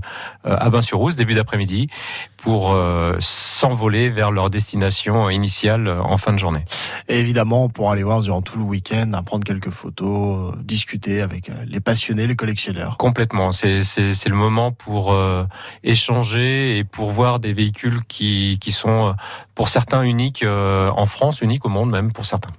[0.46, 1.88] euh, à Bain-sur-Rousse, début d'après-midi,
[2.36, 6.64] pour euh, s'envoler vers leur destination initiale en fin de journée.
[7.08, 11.50] Et évidemment, on pourra aller voir durant tout le week-end, prendre quelques photos, discuter avec
[11.66, 12.98] les passionnés, les collectionneurs.
[12.98, 13.50] Complètement.
[13.52, 15.44] C'est le moment pour euh,
[15.84, 19.14] échanger et pour voir des véhicules qui qui sont
[19.54, 22.50] pour certains uniques en France, uniques au monde même pour certains.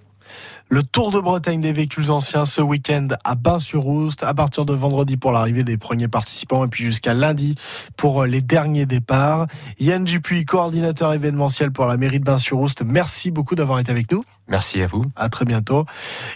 [0.74, 5.18] Le Tour de Bretagne des véhicules anciens ce week-end à Bain-sur-Oust, à partir de vendredi
[5.18, 7.56] pour l'arrivée des premiers participants et puis jusqu'à lundi
[7.98, 9.48] pour euh, les derniers départs.
[9.82, 14.24] Yann Dupuis, coordinateur événementiel pour la mairie de Bain-sur-Oust, merci beaucoup d'avoir été avec nous.
[14.48, 15.06] Merci à vous.
[15.16, 15.86] À très bientôt.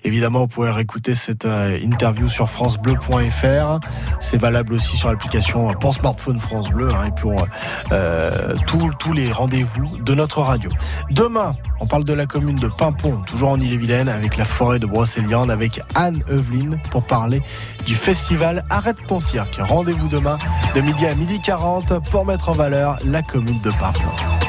[0.04, 3.80] Évidemment, vous pouvez réécouter cette euh, interview sur francebleu.fr.
[4.22, 7.46] C'est valable aussi sur l'application pour smartphone France Bleu hein, et pour
[7.92, 10.70] euh, tous tous les rendez-vous de notre radio.
[11.12, 14.86] Demain, on parle de la commune de Pimpon, toujours en Ille-et-Vilaine, avec la forêt de
[14.86, 17.42] Brocéliande, avec Anne Eveline pour parler
[17.86, 19.58] du festival Arrête ton cirque.
[19.60, 20.38] Rendez-vous demain
[20.74, 24.45] de midi à midi 40 pour mettre en valeur la commune de Pimpon.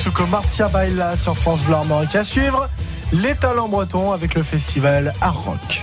[0.00, 2.70] Mitsuko Martia Baila sur France Bleu Armorique à suivre.
[3.12, 5.82] Les talents bretons avec le festival Art Rock.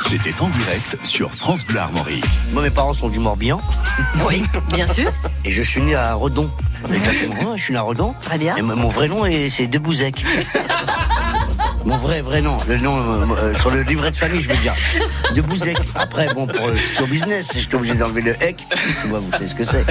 [0.00, 2.24] C'était en direct sur France Bleu Armorique.
[2.52, 3.60] Moi, mes parents sont du Morbihan.
[4.26, 5.10] Oui, bien sûr.
[5.44, 6.50] Et je suis né à Redon.
[6.92, 8.14] Exactement, je suis né à Redon.
[8.20, 8.56] Très bien.
[8.56, 10.24] Et mon mon vrai nom, est- c'est Debouzek.
[11.88, 12.58] Mon vrai, vrai nom.
[12.68, 14.74] Le nom euh, euh, sur le livret de famille, je veux dire.
[15.34, 15.78] Debouzek.
[15.94, 18.62] Après, bon, pour le show business, j'étais obligé d'enlever le hec.
[19.00, 19.86] Tu vois, vous savez ce que c'est.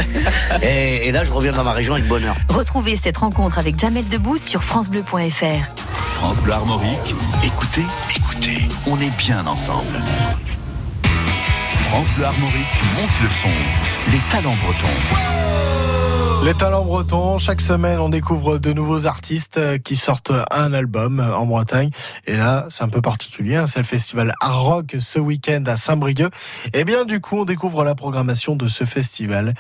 [0.62, 2.36] Et, et là, je reviens dans ma région avec bonheur.
[2.50, 5.74] Retrouvez cette rencontre avec Jamel Debbouze sur francebleu.fr.
[6.14, 7.86] France Bleu Armorique, écoutez,
[8.16, 10.00] écoutez, on est bien ensemble.
[11.90, 14.12] France Bleu Armorique monte le son.
[14.12, 14.86] Les talents bretons.
[16.44, 21.20] Les talents bretons, chaque semaine on découvre de nouveaux artistes euh, qui sortent un album
[21.20, 21.90] euh, en Bretagne.
[22.26, 25.76] Et là, c'est un peu particulier, hein, c'est le festival Art Rock ce week-end à
[25.76, 26.32] Saint-Brieuc.
[26.74, 29.56] Et bien du coup, on découvre la programmation de ce festival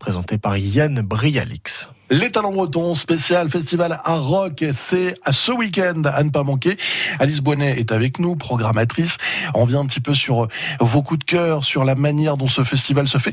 [0.00, 1.88] présenté par Yann Brialix.
[2.12, 6.76] Les Talents Bretons, spécial festival à rock, c'est ce week-end à ne pas manquer.
[7.20, 9.16] Alice Bonnet est avec nous, programmatrice.
[9.54, 10.46] On vient un petit peu sur
[10.78, 13.32] vos coups de cœur, sur la manière dont ce festival se fait.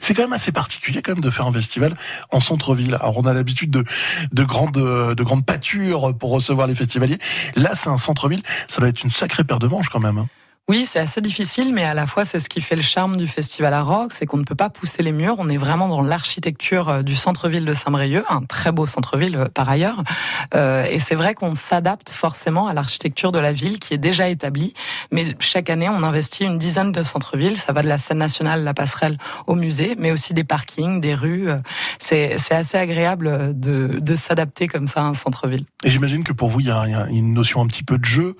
[0.00, 1.96] C'est quand même assez particulier quand même de faire un festival
[2.30, 2.94] en centre-ville.
[2.94, 3.84] Alors on a l'habitude de,
[4.32, 7.18] de grandes de grandes pâtures pour recevoir les festivaliers.
[7.56, 8.44] Là, c'est un centre-ville.
[8.68, 10.26] Ça doit être une sacrée paire de manches quand même.
[10.68, 13.26] Oui, c'est assez difficile, mais à la fois c'est ce qui fait le charme du
[13.26, 15.34] festival à rock, c'est qu'on ne peut pas pousser les murs.
[15.38, 19.48] On est vraiment dans l'architecture euh, du centre-ville de Saint-Brieuc, un très beau centre-ville euh,
[19.52, 20.04] par ailleurs.
[20.54, 24.28] Euh, et c'est vrai qu'on s'adapte forcément à l'architecture de la ville qui est déjà
[24.28, 24.72] établie.
[25.10, 27.58] Mais chaque année, on investit une dizaine de centres-villes.
[27.58, 31.16] Ça va de la scène nationale, la passerelle, au musée, mais aussi des parkings, des
[31.16, 31.48] rues.
[31.98, 35.64] C'est assez agréable de, s'adapter comme ça à un centre-ville.
[35.82, 38.36] Et j'imagine que pour vous, il y, a, une notion un petit peu de jeu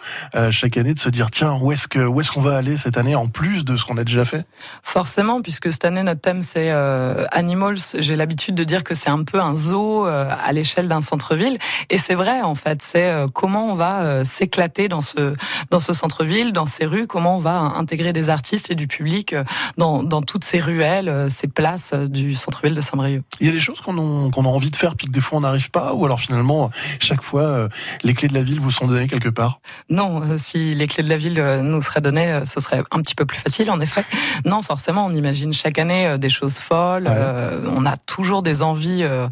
[0.51, 2.97] chaque année, de se dire tiens, où est-ce que où est-ce qu'on va aller cette
[2.97, 4.45] année en plus de ce qu'on a déjà fait?
[4.83, 7.79] Forcément, puisque cette année notre thème c'est euh, Animals.
[7.99, 11.59] J'ai l'habitude de dire que c'est un peu un zoo euh, à l'échelle d'un centre-ville,
[11.91, 12.83] et c'est vrai en fait.
[12.83, 15.35] C'est euh, comment on va euh, s'éclater dans ce
[15.71, 19.35] dans ce centre-ville, dans ces rues, comment on va intégrer des artistes et du public
[19.79, 23.23] dans dans toutes ces ruelles, ces places du centre-ville de Saint-Brieuc.
[23.41, 25.39] Il y a des choses qu'on a, a envie de faire puis que des fois
[25.39, 27.69] on n'arrive pas, ou alors finalement chaque fois
[28.03, 29.61] les clés de la ville vous sont données quelque part?
[29.89, 33.15] Non, si les clés de la ville nous seraient données, euh, ce serait un petit
[33.15, 34.05] peu plus facile, en effet.
[34.45, 37.07] Non, forcément, on imagine chaque année euh, des choses folles.
[37.09, 39.29] euh, on a toujours des envies euh,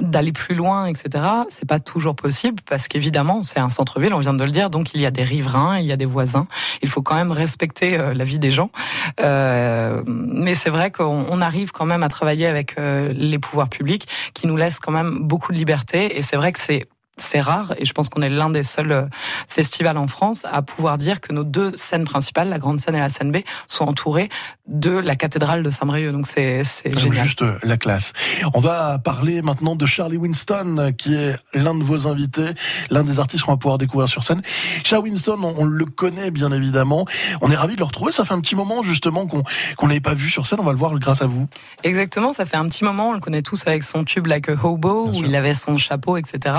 [0.00, 1.24] d'aller plus loin, etc.
[1.48, 4.94] C'est pas toujours possible parce qu'évidemment, c'est un centre-ville, on vient de le dire, donc
[4.94, 6.46] il y a des riverains, il y a des voisins.
[6.82, 8.70] Il faut quand même respecter euh, la vie des gens.
[9.18, 14.46] Mais c'est vrai qu'on on arrive quand même à travailler avec les pouvoirs publics qui
[14.46, 16.18] nous laissent quand même beaucoup de liberté.
[16.18, 16.86] Et c'est vrai que c'est
[17.20, 19.06] c'est rare et je pense qu'on est l'un des seuls euh,
[19.48, 23.00] festivals en France à pouvoir dire que nos deux scènes principales, la grande scène et
[23.00, 24.28] la scène B, sont entourées
[24.66, 26.12] de la cathédrale de Saint-Brieuc.
[26.12, 27.24] Donc c'est Comme génial.
[27.24, 28.12] Juste euh, la classe.
[28.54, 32.50] On va parler maintenant de Charlie Winston, euh, qui est l'un de vos invités,
[32.90, 34.42] l'un des artistes qu'on va pouvoir découvrir sur scène.
[34.84, 37.06] Charlie Winston, on, on le connaît bien évidemment.
[37.40, 38.12] On est ravis de le retrouver.
[38.12, 39.42] Ça fait un petit moment justement qu'on
[39.76, 40.58] qu'on l'avait pas vu sur scène.
[40.60, 41.46] On va le voir grâce à vous.
[41.82, 44.56] Exactement, ça fait un petit moment, on le connaît tous avec son tube Like a
[44.62, 46.54] Hobo, où il avait son chapeau, etc.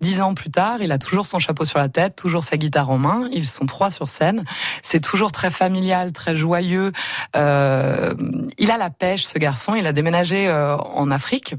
[0.00, 2.90] Dix ans plus tard, il a toujours son chapeau sur la tête, toujours sa guitare
[2.90, 4.44] en main, ils sont trois sur scène.
[4.82, 6.92] C'est toujours très familial, très joyeux.
[7.36, 8.14] Euh,
[8.58, 11.54] il a la pêche, ce garçon, il a déménagé euh, en Afrique.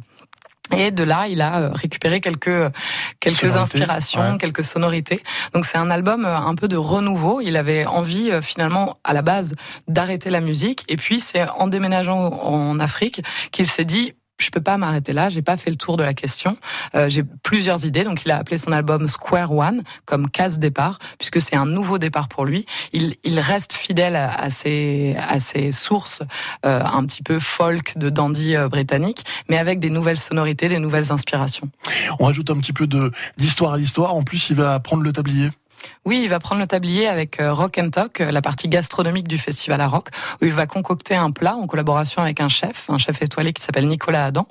[0.72, 2.72] Et de là, il a euh, récupéré quelques
[3.20, 4.38] quelques inspirations, ouais.
[4.38, 5.22] quelques sonorités.
[5.54, 7.42] Donc c'est un album euh, un peu de renouveau.
[7.42, 9.56] Il avait envie euh, finalement à la base
[9.88, 13.22] d'arrêter la musique, et puis c'est en déménageant en Afrique
[13.52, 16.14] qu'il s'est dit je peux pas m'arrêter là, j'ai pas fait le tour de la
[16.14, 16.58] question.
[16.96, 21.00] Euh, j'ai plusieurs idées, donc il a appelé son album Square One comme case départ,
[21.18, 22.66] puisque c'est un nouveau départ pour lui.
[22.94, 26.24] Il, il reste fidèle à, ses, à ses sources
[26.66, 30.80] euh, un petit peu folk de dandy euh, britannique, mais avec des nouvelles sonorités, des
[30.80, 31.70] nouvelles inspirations.
[32.20, 32.88] On rajoute un petit peu
[33.38, 34.16] d'histoire à l'histoire.
[34.16, 35.50] En plus, il va prendre le tablier.
[36.06, 39.28] Oui, il va prendre le tablier avec euh, Rock and Talk, euh, la partie gastronomique
[39.28, 40.10] du festival à Rock,
[40.42, 43.62] où il va concocter un plat en collaboration avec un chef, un chef étoilé qui
[43.64, 44.48] s'appelle Nicolas Adam.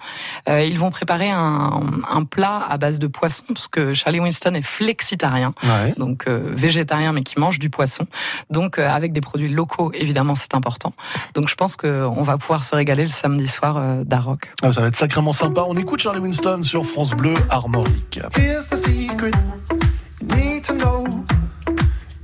[0.48, 4.54] Euh, ils vont préparer un, un plat à base de poisson, parce que Charlie Winston
[4.54, 5.94] est flexitarien, Ouais.
[5.98, 8.06] donc euh, végétarien mais qui mange du poisson.
[8.50, 10.92] Donc euh, avec des produits locaux, évidemment, c'est important.
[11.34, 14.52] Donc je pense qu'on va pouvoir se régaler le samedi soir euh, d'Aroc.
[14.62, 15.64] Ah, ça va être sacrément sympa.
[15.66, 18.20] On écoute Charlie Winston sur France Bleu Armorique.
[18.36, 19.89] Here's the secret you
[20.22, 21.26] need to know.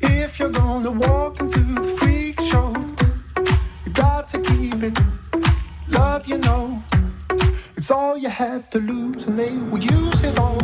[0.01, 2.75] If you're gonna walk into the freak show,
[3.85, 4.99] you got to keep it.
[5.89, 6.83] Love, you know,
[7.77, 10.59] it's all you have to lose, and they will use it all.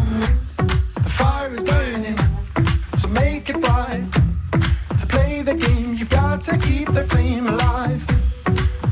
[1.04, 2.18] The fire is burning,
[2.96, 4.08] so make it bright.
[4.98, 8.06] To play the game, you've got to keep the flame alive.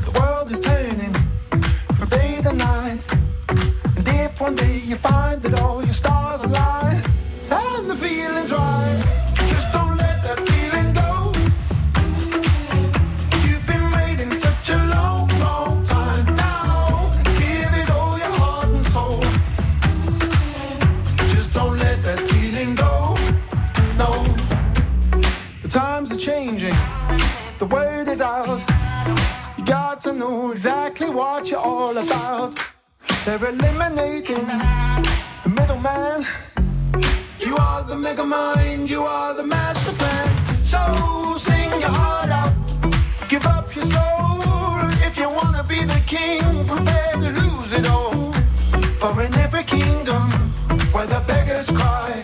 [0.05, 1.13] The world is turning
[1.95, 3.03] from day to night.
[3.97, 6.20] And if one day you find that all you stars
[26.21, 26.75] changing.
[27.57, 28.61] The word is out.
[29.57, 32.59] You got to know exactly what you're all about.
[33.25, 34.45] They're eliminating
[35.43, 36.21] the middleman.
[37.39, 40.29] You are the mega mind, you are the master plan.
[40.63, 42.53] So sing your heart out,
[43.27, 44.43] give up your soul.
[45.07, 48.31] If you wanna be the king, prepare to lose it all.
[49.01, 50.29] For in every kingdom
[50.93, 52.20] where the beggars cry,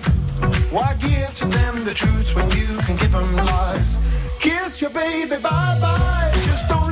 [1.38, 4.00] to them the truth when you can give them lies?
[4.40, 6.87] Kiss your baby bye bye, just don't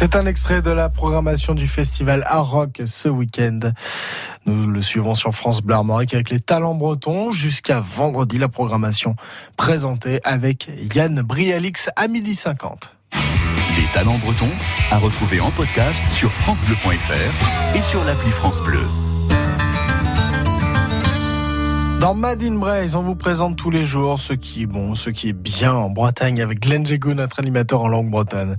[0.00, 3.60] C'est un extrait de la programmation du festival Art Rock ce week-end.
[4.46, 8.38] Nous le suivons sur France Bleu Armorique avec les talents bretons jusqu'à vendredi.
[8.38, 9.14] La programmation
[9.58, 12.96] présentée avec Yann Brialix à midi 50.
[13.12, 14.52] Les talents bretons,
[14.90, 18.86] à retrouver en podcast sur FranceBleu.fr et sur l'appli France Bleu.
[22.00, 25.10] Dans Made in Braise, on vous présente tous les jours ce qui est bon, ce
[25.10, 28.56] qui est bien en Bretagne avec Glenn Jego, notre animateur en langue bretonne.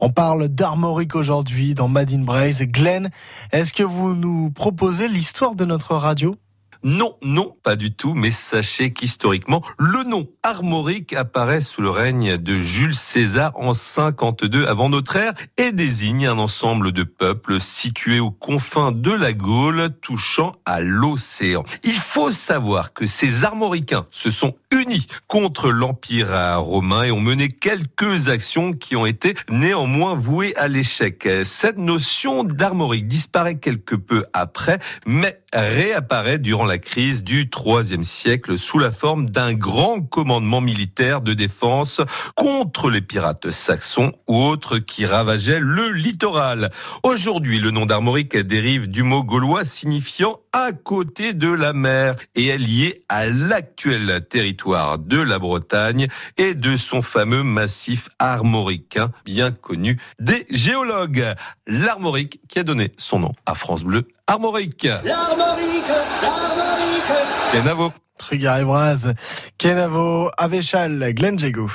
[0.00, 2.60] On parle d'armorique aujourd'hui dans Made in Braise.
[2.62, 3.10] Glenn,
[3.52, 6.34] est-ce que vous nous proposez l'histoire de notre radio?
[6.82, 12.38] Non, non, pas du tout, mais sachez qu'historiquement, le nom armorique apparaît sous le règne
[12.38, 18.20] de Jules César en 52 avant notre ère et désigne un ensemble de peuples situés
[18.20, 21.64] aux confins de la Gaule touchant à l'océan.
[21.84, 27.48] Il faut savoir que ces armoricains se sont unis contre l'Empire romain et ont mené
[27.48, 31.28] quelques actions qui ont été néanmoins vouées à l'échec.
[31.44, 38.56] Cette notion d'armorique disparaît quelque peu après, mais réapparaît durant la crise du IIIe siècle
[38.56, 42.00] sous la forme d'un grand commandement militaire de défense
[42.36, 46.70] contre les pirates saxons ou autres qui ravageaient le littoral.
[47.02, 52.46] Aujourd'hui, le nom d'armorique dérive du mot gaulois signifiant à côté de la mer et
[52.46, 59.50] est lié à l'actuel territoire de la Bretagne et de son fameux massif armoricain bien
[59.50, 61.34] connu des géologues.
[61.66, 64.84] L'armorique qui a donné son nom à France Bleu Armorique.
[65.04, 65.84] L'armorique,
[66.22, 67.52] l'armorique.
[67.52, 67.92] Kenavo.
[68.18, 69.14] Trugard et Braz,
[69.56, 71.68] Kenavo, Avéchal, Glenn Jego.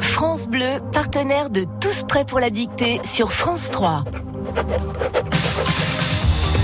[0.00, 4.04] France Bleu, partenaire de Tous prêts pour la dictée sur France 3.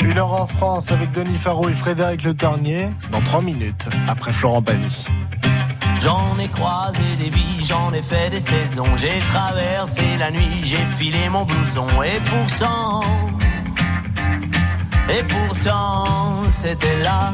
[0.00, 4.32] Une heure en France avec Denis Faro et Frédéric Le Ternier dans 3 minutes après
[4.32, 5.04] Florent Pagny.
[6.00, 10.84] J'en ai croisé des vies, j'en ai fait des saisons, j'ai traversé la nuit, j'ai
[10.98, 13.00] filé mon blouson et pourtant,
[15.08, 16.04] et pourtant
[16.48, 17.32] c'était là.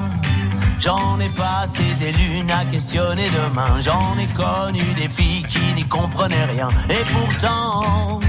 [0.78, 5.84] J'en ai passé des lunes à questionner demain, j'en ai connu des filles qui n'y
[5.84, 8.20] comprenaient rien et pourtant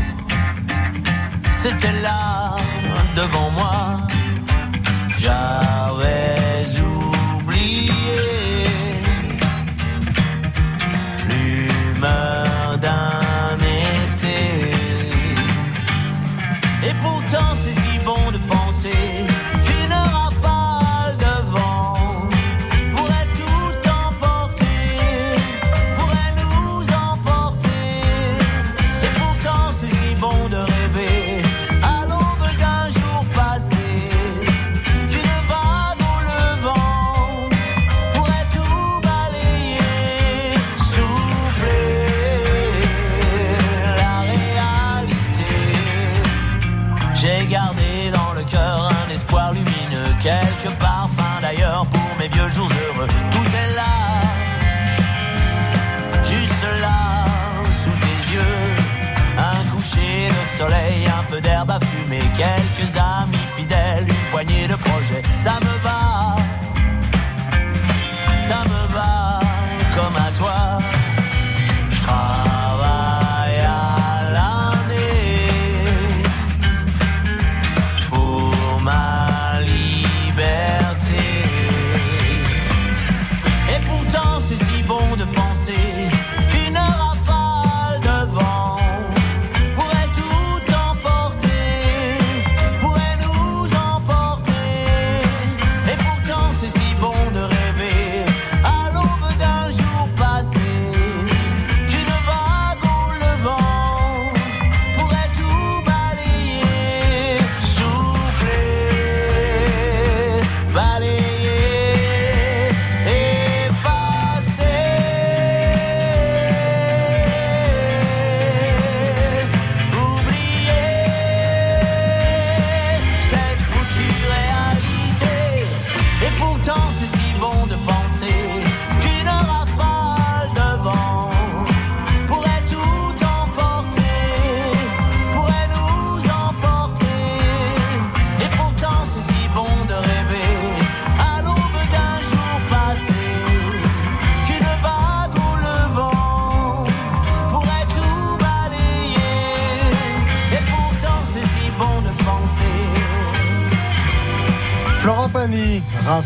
[1.52, 2.56] c'était là
[3.16, 4.05] devant moi.
[5.26, 5.85] job.
[62.38, 65.22] Quelques amis fidèles, une poignée de projets.
[65.40, 66.36] Ça me va,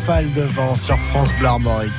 [0.10, 1.92] de vent sur France Bleu Armorique.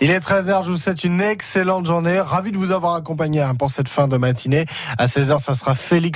[0.00, 2.20] Il est 13h, je vous souhaite une excellente journée.
[2.20, 4.64] Ravi de vous avoir accompagné hein, pour cette fin de matinée.
[4.96, 6.06] À 16h, ça sera Félix